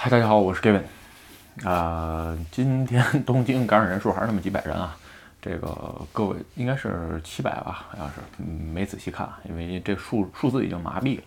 [0.00, 0.82] 嗨，大家好，我是 Gavin。
[1.68, 4.96] 啊，今天 东京感染人数还是那么几百人啊，
[5.42, 8.14] 这个各位应该是七百吧，好像是，
[8.44, 11.22] 没仔细看，因为这数数字已经麻痹了，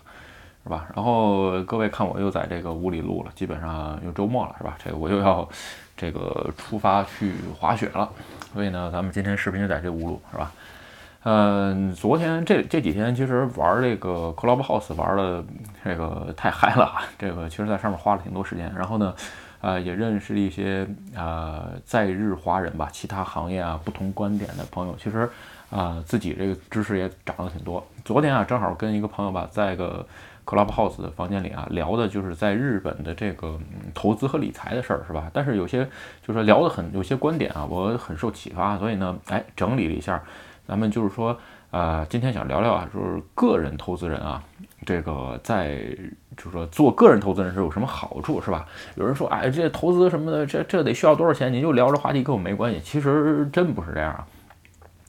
[0.63, 0.88] 是吧？
[0.96, 4.78] 然后各位看我又在这个屋里录了，基本上又周末了，是吧？
[4.81, 5.46] 这个我又要
[5.97, 8.10] 这个出发去滑雪了，
[8.53, 10.49] 所以呢，咱们今天视频就在这屋录，是吧？
[11.24, 15.44] 嗯，昨天这这几天其实玩这个 Clubhouse 玩的
[15.83, 18.73] 这个太嗨了，这个其实在上面花了挺多时间。
[18.75, 19.13] 然后呢，
[19.61, 24.95] 呃，也认识了一些呃在日华人吧，其他行业啊不同观点的朋友。
[24.97, 25.30] 其实
[25.70, 27.85] 啊，自己这个知识也涨了挺多。
[28.03, 30.03] 昨天啊，正好跟一个朋友吧，在个
[30.44, 33.59] Clubhouse 的房间里啊，聊的就是在日本的这个
[33.94, 35.30] 投资和理财的事儿，是吧？
[35.31, 35.85] 但是有些
[36.25, 40.19] 就是说聊的很有些观点啊，我很受启发，所以呢，哎，整理了一下。
[40.71, 41.38] 咱们就是说，
[41.71, 44.41] 呃，今天想聊聊啊，就是个人投资人啊，
[44.85, 45.80] 这个在
[46.38, 48.66] 就是说做个人投资人是有什么好处，是吧？
[48.95, 51.52] 有人说，哎，这投资什么的，这这得需要多少钱？
[51.52, 52.80] 你就聊这话题跟我没关系。
[52.80, 54.25] 其实真不是这样啊，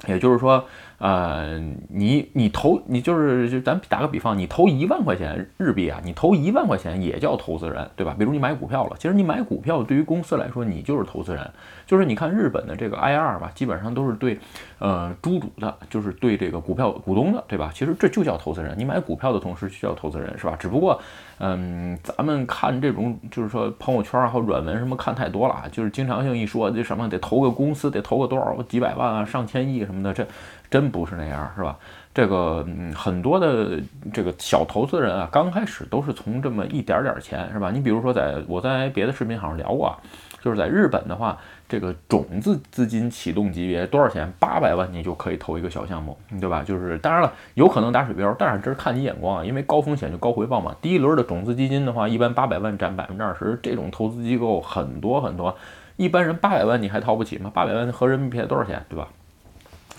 [0.09, 0.65] 也就是说。
[1.03, 1.59] 呃，
[1.89, 8.15] 你你投你就是就咱打个比方，你投一万块钱日币啊，你投一万块钱也叫投资人，对吧？
[8.17, 11.51] 比如你买股票了，其实你买股票对于公司来说，你就是投资人。
[11.89, 14.39] 就是你看日本的这个 IR 吧，基本上都是对
[14.79, 17.73] 呃猪主的，就是对这个股票股东的，对吧？
[17.75, 18.73] 其实这就叫投资人。
[18.79, 20.55] 你买股票的同时就叫投资人，是吧？
[20.57, 21.03] 只不过
[21.39, 30.25] 嗯，咱们看这种就是说朋友圈啊和软文什么看太多了啊，就是经常性一说这什么得投个公司得投个多少几百万啊上千亿什么的，这。
[30.73, 31.77] 真不是那样，是吧？
[32.15, 33.79] 这个嗯，很多的
[34.11, 37.71] 这个小投资人啊，刚开始都是从这么一点点钱，是吧？
[37.71, 39.99] 你比如说，在我在别的视频好像聊过，啊，
[40.41, 41.37] 就是在日本的话，
[41.69, 44.33] 这个种子资金启动级别多少钱？
[44.39, 46.63] 八百万你就可以投一个小项目，对吧？
[46.63, 50.75] 就是当然了，有可能打水漂，但是这是看你眼光啊，因为高风险就高回报嘛。
[50.81, 55.55] 第一轮的种子基金的话，一般八百万占百分之二十，这种投资机构很多很多，
[55.97, 57.51] 一般人八百万你还掏不起吗？
[57.53, 59.09] 八百万合人民币多少钱，对吧？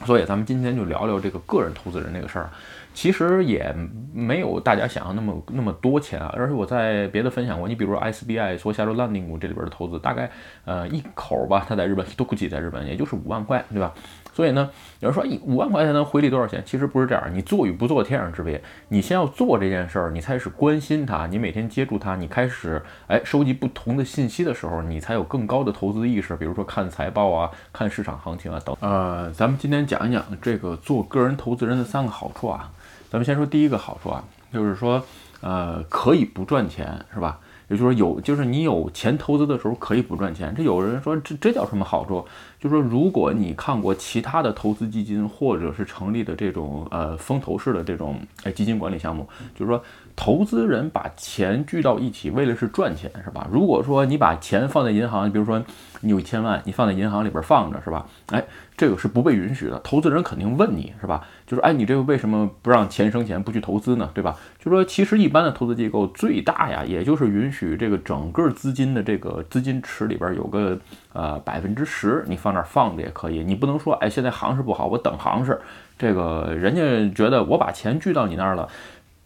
[0.06, 2.50] 所以咱们今天就聊聊这个个人投资人这个事儿，
[2.94, 3.74] 其实也
[4.14, 6.34] 没有大家想象那么那么多钱啊。
[6.36, 10.30] 而且我在别的分享过，你比如说 SBI 说下周 landing 这里边的投资，大概
[10.66, 13.94] 呃一口吧，他在日本都估计在日本也就是五万块，对吧？
[14.34, 14.68] 所以呢，
[15.00, 16.63] 有人说，一五万块钱能回利多少钱？
[16.66, 18.59] 其实不是这样，你做与不做天壤之别。
[18.88, 26.36] 你先要做这件事儿，你开始关心它，你每天接触它，你开始哎收集不同的信息的时候，你才有更高的投资意识。
[26.36, 28.75] 比如说看财报啊，看市场行情啊等。
[28.80, 32.72] 呃，咱们今天讲一讲这个做个人投资人的三个好处啊。
[33.12, 35.04] 咱们先说第一个好处啊，就是说
[35.42, 37.40] 呃可以不赚钱，是吧？
[37.70, 40.54] 也就是说，有就是你有钱投资的时候可以不赚钱。
[40.56, 42.26] 这有人说这这叫什么好处？
[42.59, 49.81] 就是说，如果你看过其他的投资基金或者是成立的这种呃风投式的这种哎基金管理项目，就是说
[50.16, 53.47] 投资人把钱聚到一起，为了是赚钱，是吧？
[53.51, 55.63] 如果说你把钱放在银行，比如说
[56.01, 58.06] 你有一千万，你放在银行里边放着，是吧？
[58.28, 58.44] 哎。
[58.75, 61.24] 这个是不被允许的，投资人肯定问你是吧？
[61.46, 64.09] 就是哎，你这个为什么不让钱生钱，不去投资呢？
[64.16, 64.35] 对吧？
[64.57, 70.75] 就说其实一般的投资机构最大呀，也就是允许这个整个资金的这个资金池里边有个
[71.13, 73.44] 呃百分之十，你放那儿放着也可以。
[73.44, 75.62] 你不能说哎，现在行市不好，我等行市。
[76.00, 78.68] 这个人家觉得我把钱聚到你那儿了。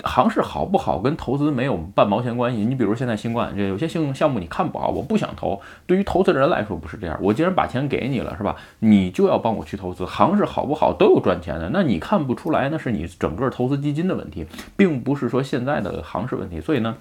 [0.07, 2.65] 行市好不好跟投资没有半毛钱关系。
[2.65, 5.61] 你比如现在新冠，这有些新项目你看不好，我不想投。
[5.85, 8.55] 对于投资人来说不是这样，我既然把钱给你了，是吧？
[8.79, 10.05] 你就要帮我去投资。
[10.05, 16.59] 行市好不好都有赚钱的，那你看不出来，那是你整个投资基金的问题，并不是说现在的行市问题。
[16.61, 16.95] 所以呢，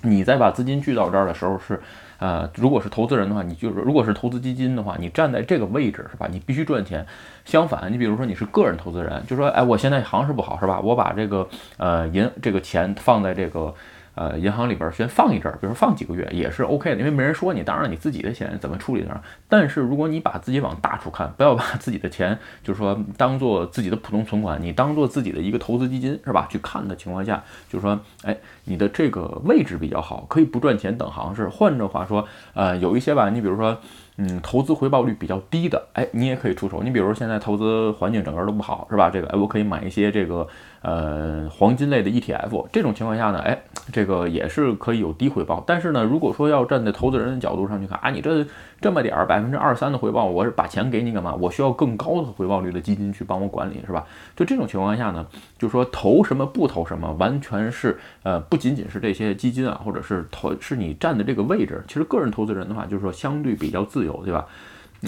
[0.00, 1.80] 你在把资金聚到这儿的时候是。
[2.22, 6.28] 呃，如果是投资人的话，你就是如果是投资基金的话，你站在这个位置是吧？
[6.30, 7.04] 你必须赚钱。
[7.44, 10.78] 相反，你比如说你是个人投资人，就说，哎，我现在行市不好是吧？
[10.78, 13.74] 我把这个呃银这个钱放在这个。
[14.14, 17.62] 呃，银行里边先放一阵儿，比如说放几个月也是 OK 的，因为没人说你。
[17.62, 19.20] 当然，你自己的钱怎么处理呢？
[19.48, 26.46] 但是如果你把自己往大处看，不要把自己的钱，就是说当做自己的普通存款，你当做自己的一个投资基金，是吧？
[26.50, 31.48] 去看的情况下，就是说，哎，你的这个位置比较好，可以不赚钱等行市。
[31.48, 33.78] 换着话说，呃，有一些吧，你比如说。
[34.24, 36.80] 嗯，投资回报率比较低的，哎，你也可以出手。
[36.82, 39.10] 你比如现在投资环境整个都不好，是吧？
[39.10, 40.46] 这个，哎，我可以买一些这个
[40.82, 42.68] 呃黄金类的 ETF。
[42.70, 43.58] 这种情况下呢，哎，
[43.92, 45.64] 这个也是可以有低回报。
[45.66, 48.46] 但是呢，如果说要站在投资人的角度上去看，啊，你这
[48.82, 51.34] 这么点儿百分之二三的回报，我是把钱给你干嘛？
[51.34, 54.04] 我需要更高的回报率的基金去帮我管理，是吧？
[54.36, 55.26] 就这种情况下呢，
[55.56, 61.82] 就说投什么不投什么，完全是呃不仅仅是这些基金啊，或者是投是你站的这个位置。
[61.88, 64.02] 其实个人投资人的话，就是说相对比较自。
[64.02, 64.44] 由对吧？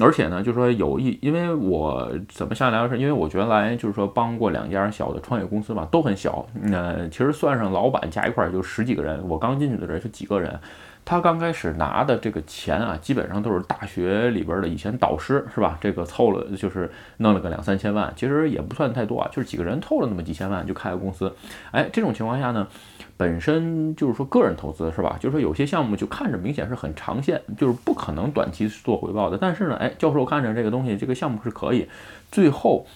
[0.01, 10.57] 而且呢，就是说有一，因为我怎么下来是，因为我原来就是说帮过两家小的创业公司嘛，都很小，呃，其实算上老板加一块儿就十几个人，我刚进去的人是几个人。
[11.05, 15.77] 他刚开始拿的这个钱啊，基本上都是大学里边的以前导师，是吧？
[15.81, 21.31] 这个凑了就是弄了个两三千万，其实也不算太多啊，就是几个人凑了那么几千万就开个公司。
[21.73, 22.67] 哎，这种情况下呢，
[23.17, 25.17] 本身就是说个人投资，是吧？
[25.21, 29.37] 就是说有些项目就看着明显是很长线，就是不可能短期做回报的。
[29.37, 31.87] 但是呢，哎，教授看着这个东西，这个项目是可以，
[32.31, 32.87] 最后。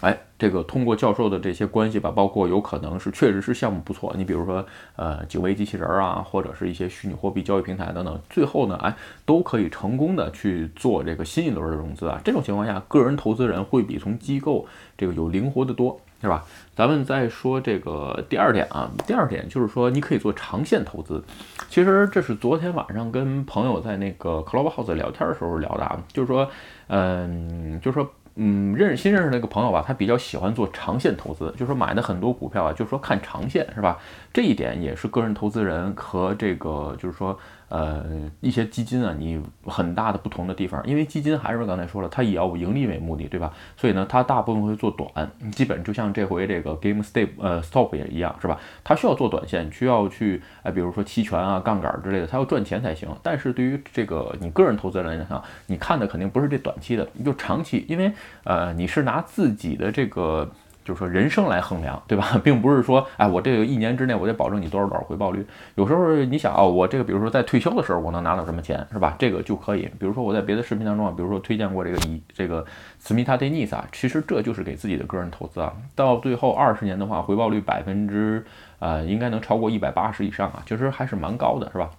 [0.00, 4.64] 哎，这个通过教授的这些关系吧，包括有可能是确实是项目不错，你比如说
[4.94, 12.20] 呃警卫机器人啊，或者是一些虚拟货币交易平台等等，最后呢，哎都可以成功的去做这个新一轮的融资啊。
[12.24, 14.64] 这种情况下，个人投资人会比从机构
[14.96, 16.44] 这个有灵活的多，是吧？
[16.76, 21.20] 咱们再说这个第二点啊，第二点就是说你可以做长线投资。
[21.68, 26.48] 其实这是昨天晚上跟朋友在那个 Clubhouse 聊天的时候聊的啊，就是说，
[26.86, 28.08] 嗯，就是说。
[28.38, 33.98] 嗯，认识新认识那个朋友吧，他比较喜欢做长线投资，就是说买的很多股票啊，就是说看长线，是吧？
[34.32, 37.38] 这一点也是个人投资人和这个就是说。
[37.68, 38.04] 呃，
[38.40, 43.52] 一些基金啊，你很大的不同的地方，因为基金还是刚才说了，它以要盈利为目的，对吧？
[43.76, 48.58] 所以呢，它大部分会做短，基本就像这回这个 Game Stop 呃 Stop 也一样，是吧？
[48.82, 53.08] 它需要做短线，需要去哎，比如说期权啊、杠杆之类的，它要赚钱才行。
[53.22, 58.12] 但是对于这个你个人投资人来讲，你看的肯定不是这短期的，你就长期，因为
[58.44, 60.50] 呃，你是拿自己的这个。
[60.88, 62.26] 就是说人生来衡量，对吧？
[62.42, 65.46] 并不是说，哎，我这个一年之内我得保证你多少多少回报率。
[65.74, 69.14] 有时候你想啊，我这个比如说在退休的时候我能拿到什么钱，是吧？
[69.18, 69.82] 这个就可以。
[69.98, 72.64] 比如说我在别的视频当中啊，比如说推荐过这个以这个
[72.98, 75.70] 斯密达·戴尼斯啊，其实这就是给自己的个人投资啊。
[75.94, 78.42] 到最后二十年的话，回报率百分之
[78.78, 81.90] 呃应该能超过一百八十以上啊，其实还是蛮高的，是吧？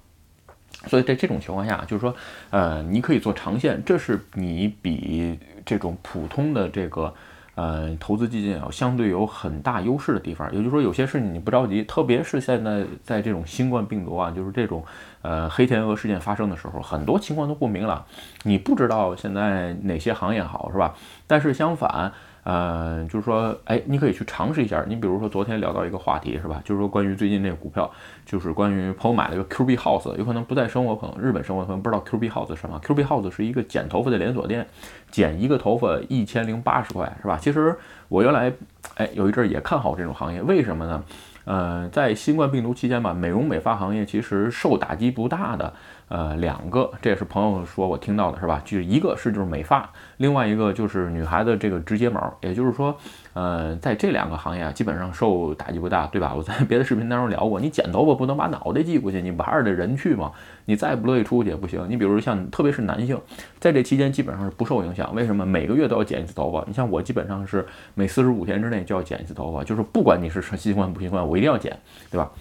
[0.88, 2.16] 所以在这种情况下，就是说，
[2.50, 7.14] 呃，你可以做长线，这是你比这种普通的这个。
[7.60, 14.82] 呃，投资基金啊，相对有很大优势的地方，也就是说，有些事情你不着急，特别是现在在这种新冠病毒啊，就是这种
[15.22, 18.06] 呃黑天鹅事件发生的时候，很多情况都不明朗，
[18.44, 20.96] 你不知道现在哪些行业好，是吧？
[21.28, 22.14] 但是相反。
[22.44, 24.84] 呃，就是说，哎，你可以去尝试一下。
[24.88, 26.62] 你比如说，昨天聊到一个话题，是吧？
[26.64, 27.90] 就是说，关于最近这个股票，
[28.26, 32.80] 就是关于朋友买了一个 Q B House，有可能不在生活，可能日本生活，可能不知道 Q B House 是什么。
[32.80, 34.68] Q B House 是一个剪头发的连锁店，
[35.12, 37.38] 剪一个头发一千零八十块，是吧？
[37.40, 37.76] 其实
[38.08, 38.52] 我原来，
[38.96, 41.04] 哎，有一阵儿也看好这种行业，为什么呢？
[41.46, 45.74] 呃，在新冠病毒期间吧，美容美发行业其实受打击不大的。
[46.10, 48.62] 呃，两个，这也是朋友说我听到的，是吧？
[48.66, 52.36] 就是一个是就是美发，另外一个就是女孩子这个直睫毛。
[52.42, 52.96] 也就是说，
[53.34, 56.34] 呃，在这两个行业啊，基本上受打击不大，对吧？
[56.36, 60.32] 我在别的视频当中聊过，你剪头发不能把脑袋寄过去，你不还是得人去吗？
[60.66, 61.86] 你再不乐意出去也不行。
[61.88, 63.20] 你比如像特别是男性，
[63.60, 65.14] 在这期间基本上是不受影响。
[65.14, 65.46] 为什么？
[65.46, 66.64] 每个月都要剪一次头发。
[66.66, 67.64] 你像我基本上是
[67.94, 71.78] 每四十五天之内就要剪一次头发，就是不管你是新冠不新冠，我一定要剪，
[72.10, 72.32] 对吧？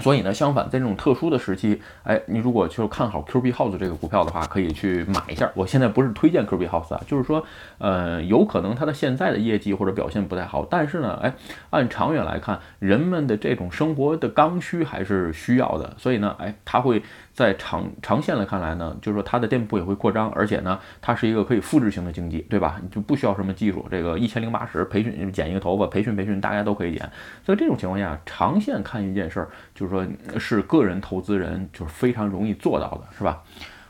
[0.00, 5.50] 所以呢，相反，在这种特殊的时期，哎，你如果就看好 Q B House 这个股票的话，可以去买一下。
[5.54, 7.44] 我现在不是推荐 Q B House 啊，就是说，
[7.78, 11.34] 呃，有可能它的现在的业绩或者表现不太好，但是呢，哎，
[11.70, 17.02] 按长远来看，人们的这种生活的刚需还是需要的，所以呢，哎，它会。
[17.38, 22.80] 在长长线来看来呢，就是说它的店铺也会扩张，而且呢，它是一个可以复制型的经济，对吧？
[22.82, 27.08] 你就不需要什么技术，这个一千零八十培训剪一个头发，培训培训大家都可以剪。
[27.46, 30.04] 所以这种情况下，长线看一件事儿，就是说
[30.36, 33.40] 是个人投资人就是非常容易做到的，是吧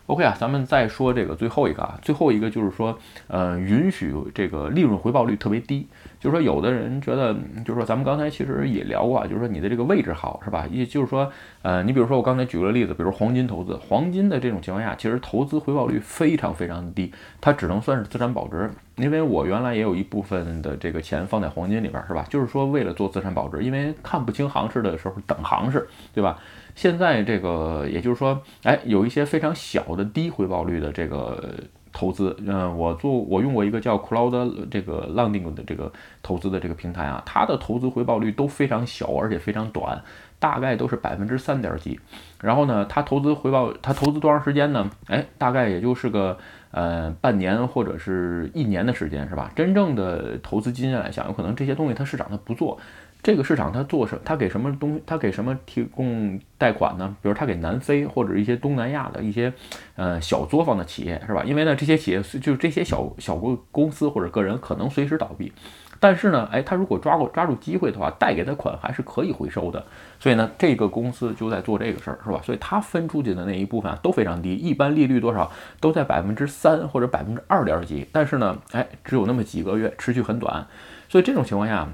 [0.08, 2.98] ？OK 啊，咱们再说这个最后一个啊，最后一个就是说，
[3.28, 5.86] 呃，允许这个利润回报率特别低。
[6.18, 7.32] 就是说，有的人觉得，
[7.64, 10.66] 就是说，咱们刚才其实也聊过啊，就是说你的这个位置好，是吧？
[10.68, 11.30] 也就是说，
[11.62, 18.68] 呃，你比如说我刚才举个例子，比如黄金投资，黄金的这种情况下，其实投资回报率非常非常的低，它只能算是资产保值。
[18.96, 22.26] 因为我原来也有一部分的这个钱放在黄金里边，是吧？
[22.28, 26.36] 就是说为了做资产保值，因为看不清行市的时候等行市，对吧？
[26.78, 31.52] 现在这个，也就是说，哎，有一些非常小的低回报率的这个
[31.92, 35.92] 投资，嗯，我做我用过一个叫 Cloud 这个 Landing 的这个
[36.22, 40.00] 投资的这个平台啊，它的投资回报率都非常小，而且非常短，
[40.38, 41.98] 大概都是百分之三点几。
[42.40, 44.88] 然后呢，它投资回报，它投资多长时间呢？
[45.08, 46.38] 哎，大概也就是个
[46.70, 49.50] 呃半年或者是一年的时间，是吧？
[49.54, 52.78] 真正的投资基金来讲，有可能这些东西它市场它不做。
[53.20, 54.16] 这个市场它做什？
[54.24, 55.00] 它给什么东？
[55.04, 57.16] 它给什么提供贷款呢？
[57.20, 59.52] 比如它给南非或者一些东南亚的一些
[59.96, 61.42] 呃小作坊的企业，是吧？
[61.44, 65.52] 因为呢，这些企业就是这些小小公公司或者个人可能随时倒闭。
[66.00, 69.84] 但是呢，哎，他如果抓过抓住机会的话，贷给他款还是可以回收的。
[70.20, 72.40] 所以呢，这个公司就在做这个事儿，是吧？
[72.44, 75.50] 所以他分出去的那一部分都非常低，一般利率多少
[75.80, 78.06] 都在百分之三或者百分之二点几。
[78.12, 80.66] 但是呢，哎，只有那么几个月，持续很短。
[81.08, 81.88] 所以这种情况下，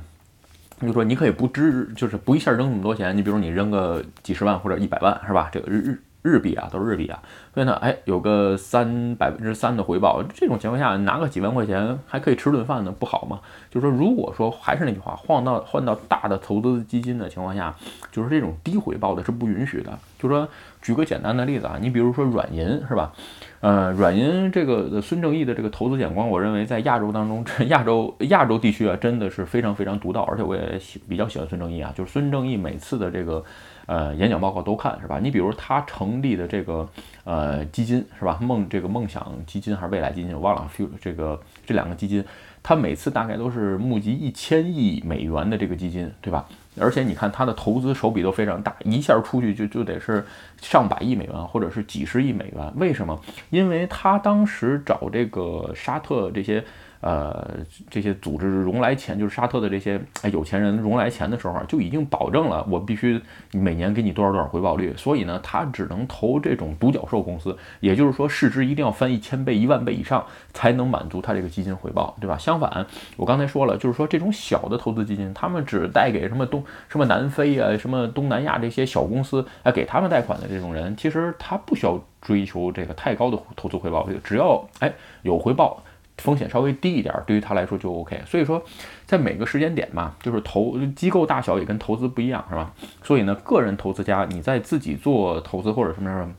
[0.81, 3.17] 就说你可以不支，就是不一下扔那么多钱。
[3.17, 5.49] 你比如你扔个几十万或者一百万，是吧？
[5.51, 6.03] 这个日日。
[6.25, 13.41] 日币啊，都是日币啊，所以呢，哎，有个三百分之三的回报，这种情况下拿个几万块钱还可以吃顿饭呢，不好吗？
[13.71, 17.75] 就是说，如果说还是那句话，换到换到大的投资基金的情况下，
[18.11, 19.93] 就是这种低回报的是不允许的。
[20.19, 20.49] 就是说
[20.81, 23.13] 举个简单的例子啊，你比如说软银是吧？
[23.61, 33.45] 呃，软银这个孙正义的这个投资眼光，我认为在亚洲当中，亚洲亚洲地区啊，真的是非常非常独到，而且我也喜比较喜欢孙正义啊，就是孙正义每次的这个。
[33.87, 35.19] 呃，演讲报告都看是吧？
[35.23, 36.89] 你比如他成立的这个
[37.25, 38.39] 呃基金是吧？
[38.41, 40.35] 梦这个梦想基金还是未来基金？
[40.35, 40.71] 我忘了。
[41.01, 42.25] 这个这两个基金，
[42.63, 46.47] 他每次大概都是募集一千亿美元的这个基金，对吧？
[46.81, 50.25] 而且你看他的投资手笔都非常大，一下出去就就得是
[50.61, 52.73] 上百亿美元或者是几十亿美元。
[52.77, 53.21] 为什么？
[53.51, 56.65] 因为他当时找这个沙特这些。
[57.05, 57.59] 呃，
[57.91, 63.21] 这些组织融来钱，就是沙特的这些哎有钱人融来钱的时候，就已经保证了我必须
[63.53, 64.95] 每年给你多少多少回报率。
[64.97, 72.39] 所以呢，他只能投这种独角兽公司，也就是说市值一定要翻一千倍、一万倍以上，才能满足他这个基金回报，对吧？
[72.39, 72.87] 相反，
[73.19, 85.83] 我刚才说了，就是说这种小的投资基金，他们只贷给什么东什么南非啊、什么东南亚这些小公司，哎，给他们贷款的这种人，其实他不需要追求这个太高的投资回报率，只要哎有回报。
[86.19, 88.23] 风险稍微低一点，对于他来说就 OK。
[88.25, 88.63] 所以说，
[89.05, 92.73] 在每个时间点嘛，就是投机构大小也跟投资不一样，是吧？
[93.03, 96.33] 所以呢，个人投资家你在自己做投资或者什么什么，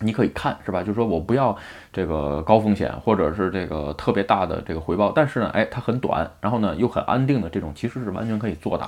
[0.00, 0.80] 你可以看，是吧？
[0.80, 1.56] 就是说我不要
[1.92, 8.86] 这个高风险或者是这个特别大的这个回报，但是呢，哎，它很短，然后呢又很安定的这种，其实是完全可以做的。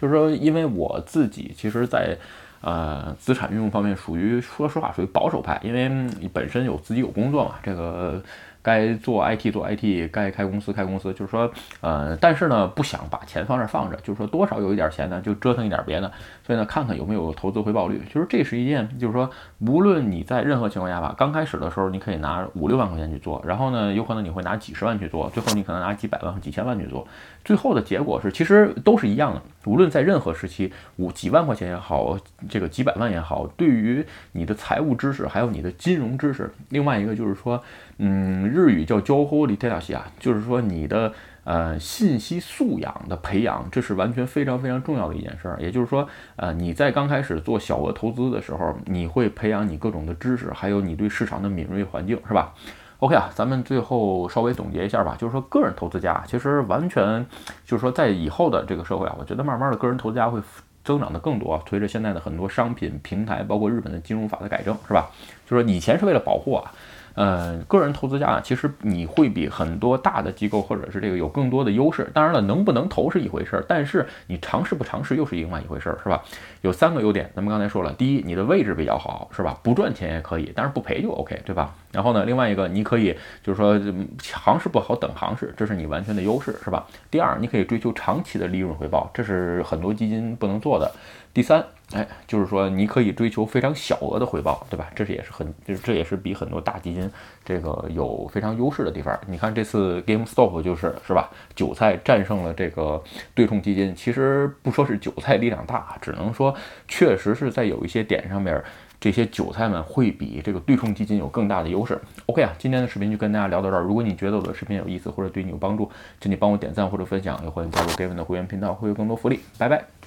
[0.00, 2.18] 就是说，因为我自己其实，在
[2.62, 5.88] 呃资产运用方面属于说实话属于保守派，因为
[6.20, 8.20] 你本身有自己有工作嘛，这个。
[8.62, 11.50] 该做 IT 做 IT，该开公司开公司，就是说，
[11.80, 16.10] 呃，但是呢，不想把钱放这放着，就是说多少有一点钱呢，就折腾一点别的，
[16.46, 18.00] 所以呢，看看有没有投资回报率。
[18.06, 19.28] 其实这是一件，就是说，
[19.58, 27.06] 无论你在任何情况下吧，刚开始的时候你可以拿五六万块钱去做，然后呢，有可能你会拿几十万去做，最后你可能拿几百万、几千万去做，
[27.44, 29.42] 最后的结果是，其实都是一样的。
[29.64, 32.16] 无论在任何时期，五几万块钱也好，
[32.48, 37.60] 这个几百万也好，对于你的财务知识还有你的金融知识，另外一个就是说。
[37.98, 41.12] 嗯，日语叫交互里特亚西啊，就是说你的
[41.44, 45.56] 呃信息素养的培养，这是完全非常非常重要的一件事儿。
[45.60, 52.54] 也就是说，呃，你在刚开始做小额投资的时候，你会培养你各种的知识，还有你对市场的敏锐环境，是吧
[52.98, 57.24] ？OK 啊，咱们最后稍微总结一下吧，就是说个人投资家其实完全
[57.66, 60.40] 就是说在以后的这个社会啊，我觉得慢慢的个人投资家会
[60.84, 65.10] 增长的更多，随着现在的很多商品平台，包括日本的金融法的改正，是吧？
[65.46, 66.72] 就是说以前是为了保护啊。
[67.14, 72.10] 呃，个人投资家啊，其实你会比很多大的机构或者是这个有更多的优势。
[72.14, 76.22] 当然了，能不能投是一回事儿，但是你尝试不尝试又是另外一回事儿，是吧？
[76.62, 79.58] 有三个优点，咱们刚才说了，第一，你的位置比较好，是吧？
[79.62, 81.74] 不赚钱也可以，但是不赔就 OK，对吧？
[81.92, 83.78] 然后呢，另外一个，你可以就是说
[84.22, 86.86] 行市不好等行市，这是你完全的优势，是吧？
[87.10, 90.90] 第二，你可以追求长期的利润回报，这是很多基金不能做的。
[91.34, 94.90] 第三，哎，就是说你可以追求非常小额的回报，对吧？
[94.94, 97.10] 这是也是很，就是这也是比很多大基金
[97.42, 99.18] 这个有非常优势的地方。
[99.26, 101.30] 你看这次 GameStop 就是是吧？
[101.54, 103.02] 韭菜战胜了这个
[103.34, 106.54] 对冲基金，其实不说是韭菜力量大，只能说
[106.86, 108.62] 确实是在有一些点上面，
[109.00, 111.98] 这些韭菜们会比这个对冲基金有更大的优势。
[112.26, 113.82] OK 啊，今天的视频就跟大家聊到这儿。
[113.82, 119.40] 如果你觉得我的视频有意思或者对你有帮助，请你帮我点赞或者分享，也欢迎加入 Gavin 的会员频道，会有更多福利。
[119.56, 120.01] 拜拜。